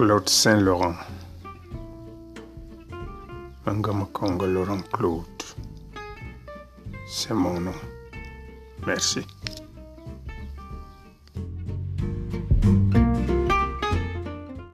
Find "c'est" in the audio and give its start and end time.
7.06-7.34